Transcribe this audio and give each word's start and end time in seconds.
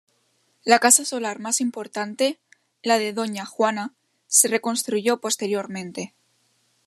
La 0.63 0.79
casa 0.79 1.05
solar 1.05 1.37
más 1.37 1.61
importante, 1.61 2.39
la 2.81 2.97
de 2.97 3.13
"doña 3.13 3.45
Juana", 3.45 3.93
se 4.25 4.47
reconstruyó 4.47 5.21
posteriormente. 5.21 6.15